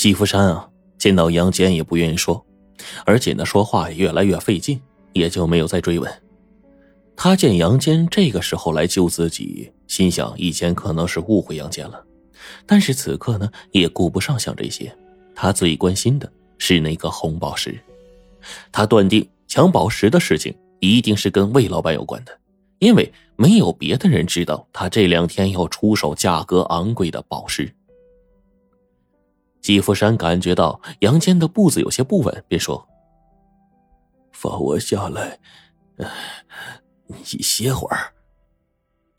[0.00, 0.66] 季福山啊，
[0.96, 2.42] 见到杨坚也不愿意说，
[3.04, 4.80] 而且呢，说话也越来越费劲，
[5.12, 6.10] 也就没有再追问。
[7.14, 12.02] 他见杨坚这个时候来救自己，心想以前可能是误会杨坚了，
[12.64, 14.90] 但是此刻呢，也顾不上想这些，
[15.34, 17.78] 他最关心的是那个红宝石。
[18.72, 22.32] 他断定抢宝石的事情一定是跟魏老板有关的，
[22.78, 27.70] 因为没有别的人知道他这两天要出手价格昂贵的宝石。
[29.70, 32.88] 季福山感觉到杨坚的步子有些不稳，便说
[34.34, 35.38] ：“放我下来，
[37.06, 38.12] 你歇会儿，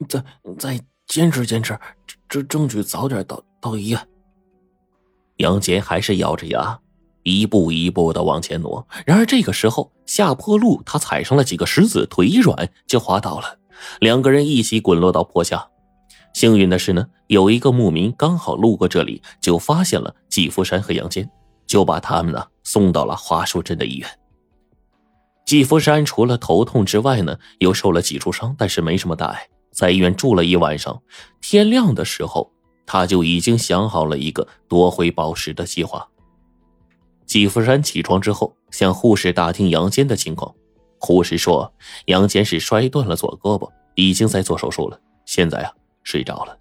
[0.10, 0.22] 再
[0.60, 1.80] 再坚持坚持，
[2.28, 4.08] 这争取早点到到医院。”
[5.40, 6.78] 杨坚还是咬着牙，
[7.24, 8.86] 一步一步的往前挪。
[9.06, 13.58] 然而这个时候，下坡路他踩上了几个石子，腿一软就滑倒了，
[14.02, 15.71] 两个人一起滚落到坡下。
[16.34, 21.30] 幸运的是呢，有一个牧民刚好路过这里，就发现了季福山和杨坚，
[21.68, 24.10] 就把他们呢送到了华树镇的医院。
[25.46, 31.02] 季福山除了头痛之外呢，又受了几处伤，但是没什么大碍，在医院住了一晚上。
[31.42, 32.50] 天亮的时候，
[32.86, 36.08] 他就已经想好了一个夺回宝石的计划。
[37.26, 40.54] 季福山起床之后，向护士打听杨坚的情况，
[41.00, 41.74] 护士说
[42.06, 45.74] 杨坚是摔断了左胳膊，已经在做手术了，现在啊。
[46.04, 46.58] 睡着了，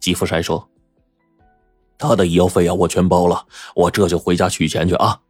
[0.00, 0.68] 季福山说
[1.98, 5.20] ：“他的医药费啊，我全包了，我这就回家取钱去啊。”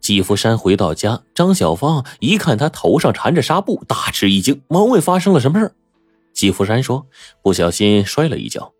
[0.00, 5.74] 季福山回到家，张小芳一看他头上缠着纱布，大吃一惊，忙问发生了什么事
[6.32, 7.06] 季福山说
[7.40, 8.72] ：“不小心摔了一跤。”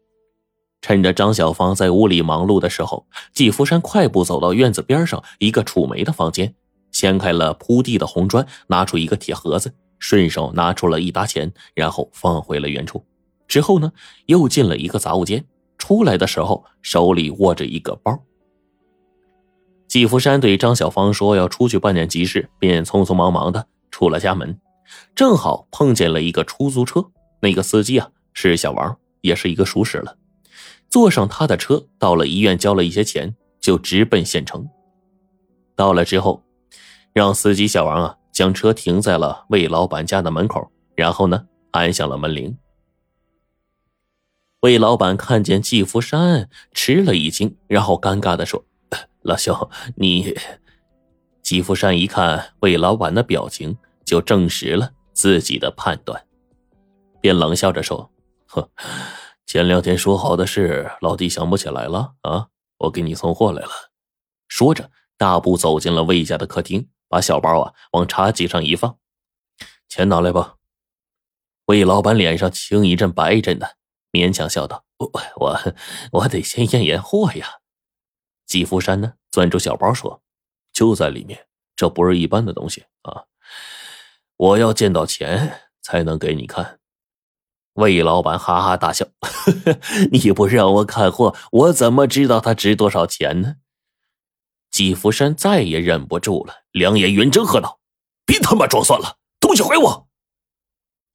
[0.83, 6.53] 趁着张小芳在屋里忙碌的时候，季福山快步走到院子边上一个楚梅的房间，
[6.91, 13.05] 掀开了铺地的红砖，拿出一个铁盒子，顺手拿出了一沓钱，然后放回了原处。
[13.53, 13.93] 之后呢，
[14.25, 15.45] 又进了一个杂物间，
[15.77, 18.19] 出来的时候手里握着一个包。
[19.87, 24.59] 季福山对张小芳说要出去办点急事，便匆匆忙忙的出了家门，
[25.15, 27.05] 正好碰见了一个出租车，
[27.43, 30.17] 那个司机啊是小王，也是一个熟识了。
[30.89, 34.67] 坐上他的车，到了医院交了一些钱，就直奔县城。
[35.77, 36.43] 到了之后，
[37.13, 42.57] 让司机小王啊将车停在了魏老板家的门口，然后呢按响了门铃。
[44.63, 48.65] 魏老板看见季福山，吃了一惊，然后尴尬的说
[49.23, 50.37] ：“老兄，你……”
[51.43, 56.25] 季福山一看魏老板的表情，就证实了自己的判断，
[57.21, 58.13] 便冷笑着说
[58.47, 58.69] ：“哼，
[59.47, 62.47] 前两天说好的事，老弟想不起来了啊？
[62.79, 63.71] 我给你送货来了。”
[64.47, 68.97] 说着，大步走进了魏家的客厅，把小包啊往茶几上一放
[69.91, 70.55] ：“钱拿来吧。”
[71.67, 73.79] 魏老板脸上青一阵白一阵的。
[74.13, 75.75] 勉强笑道：“我我
[76.13, 77.61] 我得先验验货呀。”
[78.47, 80.23] 季福山呢，攥住小包说
[80.73, 83.25] ：“就在里面，这不是一般的东西啊！
[84.37, 86.79] 我要见到钱才能给你看。”
[87.75, 89.07] 魏老板哈哈大笑
[90.13, 93.57] ：“你不让我看货，我怎么知道它值多少钱呢？”
[94.71, 97.81] 季福山再也忍不住了，两眼圆睁，喝道
[98.27, 100.09] ：“别他妈装蒜了，东西还我！”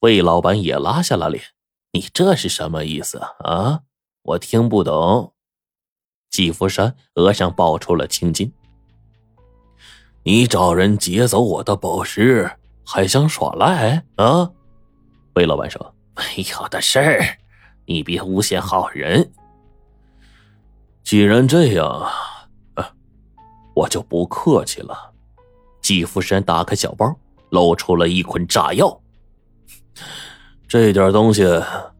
[0.00, 1.44] 魏老板也拉下了脸。
[1.98, 3.80] 你这是什么意思啊？
[4.22, 5.34] 我听不懂。
[6.30, 8.52] 季福山额上爆出了青筋。
[10.22, 12.48] 你找人劫走我的宝石，
[12.86, 14.48] 还想耍赖啊？
[15.34, 17.38] 魏老板说：“没有的事儿，
[17.84, 19.32] 你别诬陷好人。
[21.02, 22.08] 既然这样，
[23.74, 25.12] 我就不客气了。”
[25.82, 27.12] 季福山打开小包，
[27.50, 29.00] 露出了一捆炸药。
[30.68, 31.46] 这点东西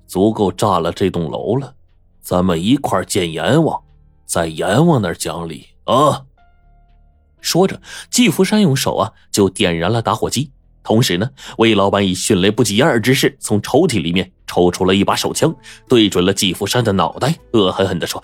[0.06, 1.74] 足够炸了这栋楼了，
[2.20, 3.82] 咱们一块见阎王，
[4.26, 6.22] 在阎王那儿讲理啊！
[7.40, 7.80] 说着，
[8.10, 10.52] 季福山用手啊就点燃了打火机，
[10.82, 15.54] 同时呢，魏老板以迅雷不及掩耳之势从抽屉里面抽出了一把手枪，
[15.88, 18.22] 对准了季福山的脑袋，恶狠狠地说：“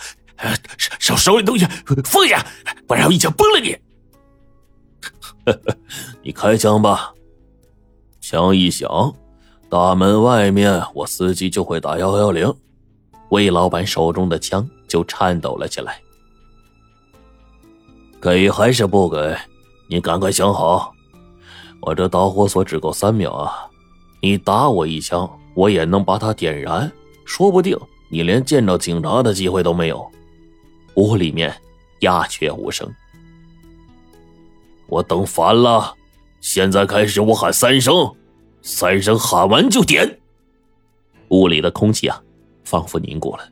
[1.00, 1.66] 手手里东西
[2.04, 2.44] 放下，
[2.86, 3.78] 不然我一枪崩了你！”
[6.22, 7.14] 你开枪吧，
[8.20, 9.14] 枪一响。
[9.74, 12.54] 大门外面，我司机就会打幺幺零。
[13.30, 16.00] 魏老板手中的枪就颤抖了起来。
[18.22, 19.36] 给还是不给？
[19.88, 20.94] 你赶快想好。
[21.80, 23.68] 我这导火索只够三秒啊！
[24.22, 26.88] 你打我一枪，我也能把它点燃，
[27.24, 27.76] 说不定
[28.08, 30.08] 你连见着警察的机会都没有。
[30.94, 31.52] 屋里面
[32.02, 32.88] 鸦雀无声。
[34.86, 35.92] 我等烦了，
[36.40, 38.08] 现在开始，我喊三声。
[38.66, 40.18] 三声喊完就点，
[41.28, 42.18] 屋里的空气啊，
[42.64, 43.46] 仿佛凝固了。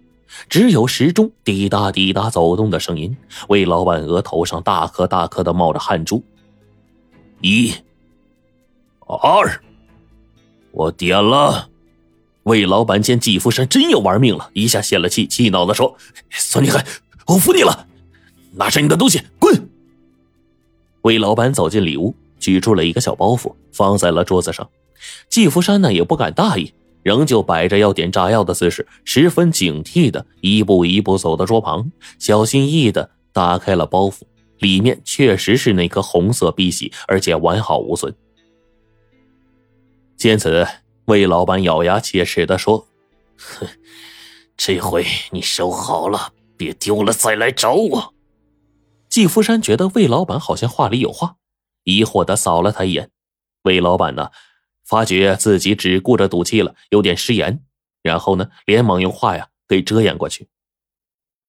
[0.49, 3.15] 只有时钟滴答滴答走动的声音。
[3.51, 6.25] 魏老板额头上大颗大颗的冒着汗珠。
[7.43, 7.75] 一、
[9.01, 9.63] 二，
[10.71, 11.69] 我点了。
[12.45, 15.95] 魏老板见季福山真要玩命了，一下泄了气，气恼的说
[16.31, 16.83] ：“孙厉害，
[17.27, 17.87] 我服你了！
[18.53, 19.69] 拿上你的东西，滚！”
[21.03, 24.67] 魏老板走进里屋，举出了一个小包袱，放在了桌子上。
[25.29, 26.73] 季福山呢也不敢大意，
[27.03, 34.23] 仍旧摆着要点炸药的姿势，十分警惕的一步一步走到桌旁，小心翼翼的打开了包袱，
[34.59, 38.15] 里面确实是那颗红色碧玺，而且完好无损。
[40.17, 40.67] 见此，
[41.07, 42.87] 魏老板咬牙切齿的说
[43.37, 43.67] ：“哼，
[44.57, 48.15] 这回你收好了，别丢了再来找我。”
[49.11, 51.35] 季福山觉得魏老板好像话里有话，
[51.85, 53.11] 疑惑的扫了他一眼。
[53.65, 54.29] 魏老板呢？
[54.85, 57.65] 发觉自己只顾着赌气了，有点失言，
[58.03, 60.49] 然后呢，连忙用话呀给遮掩过去。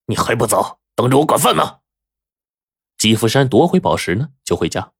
[0.05, 1.79] 你还不走，等着我管饭呢？
[2.97, 4.91] 季福山夺回宝石呢，就回家。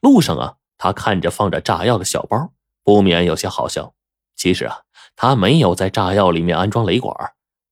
[0.00, 2.52] 路上啊，他看着放着炸药的小包，
[2.84, 3.94] 不免有些好笑。
[4.36, 4.82] 其实啊，
[5.16, 7.14] 他没有在炸药里面安装雷管。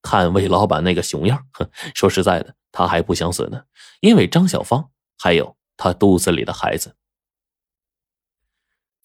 [0.00, 3.64] 看魏老板那个熊样，哼， 说实在的，他还不想死呢，
[4.00, 6.94] 因为张小芳还有他肚子里的孩子。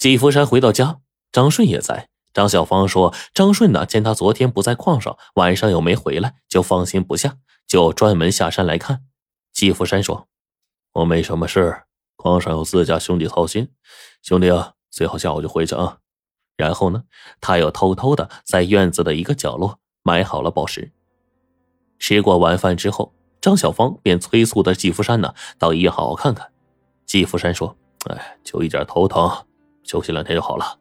[0.04, 1.00] 季福山回到家。
[1.32, 2.10] 张顺也在。
[2.34, 9.06] 张小芳说：“张顺呢，见他昨天不在矿上，晚上又没回来，就放心不下，就专门下山来看。”
[9.54, 10.28] 季福山说
[10.96, 11.84] ：“我没什么事，
[12.18, 13.70] 矿上有自家兄弟操心。
[14.22, 16.00] 兄弟啊，最好下午就回去啊。”
[16.58, 17.06] 然后呢，
[17.40, 20.92] 他又偷偷的在院子的一个角落埋好了宝石。
[21.98, 26.52] 吃过晚饭之后，张小芳便催促的季福山呢到医院好好看看。
[27.06, 27.78] 季福山说
[28.12, 29.46] ：“哎，就一点头疼，
[29.84, 30.80] 休息两天就好了。”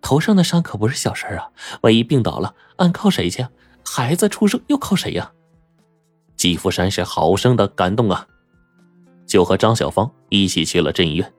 [0.00, 1.48] 头上的伤可不是小事啊！
[1.80, 3.46] 万一病倒了，俺靠谁去？
[3.86, 5.32] 孩子出生又靠谁呀？
[6.36, 8.26] 季福山是好生的感动啊，
[9.26, 11.32] 就和张小芳一起去了镇医院。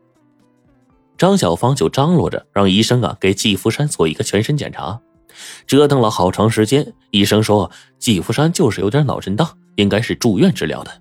[1.15, 4.99] 张小芳就张罗着让医生啊给季福山做一个全身检查，
[5.67, 6.91] 折腾了好长时间。
[7.11, 7.69] 医生说
[7.99, 10.91] 季福山就是有点脑震荡，应该是住院治疗的。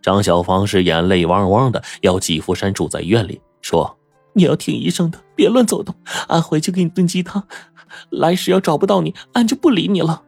[0.00, 3.98] 张小芳是眼泪汪汪的，要季福山住在医院里，说。
[4.34, 5.94] 你要听医生的，别乱走动。
[6.28, 7.46] 俺回去给你炖鸡汤。
[8.10, 10.22] 来时要找不到你，俺就不理你了。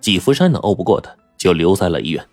[0.00, 2.26] 季福山呢，拗不过他，就留在了医院。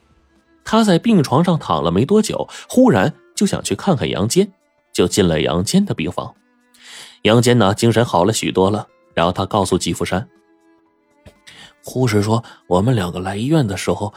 [0.63, 4.51] 他在病床上躺了没多久，忽然就想去看看杨坚，
[4.91, 6.33] 就进了杨坚的病房。
[7.21, 8.87] 杨坚呢，精神好了许多了。
[9.13, 10.27] 然后他告诉季福山，
[11.83, 14.13] 护士说我们两个来医院的时候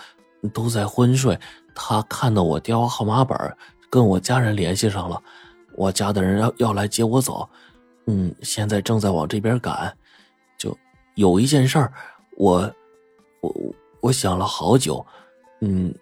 [0.52, 1.38] 都在昏睡。
[1.74, 3.36] 他看到我电话号码本，
[3.90, 5.20] 跟我家人联系上了。
[5.76, 7.48] 我家的人要要来接我走，
[8.06, 9.96] 嗯，现在正在往这边赶。
[10.58, 10.76] 就
[11.14, 11.92] 有一件事儿，
[12.36, 12.74] 我
[13.40, 15.04] 我我想了好久，
[15.60, 15.94] 嗯，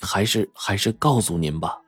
[0.00, 1.81] 还是还是告诉您吧。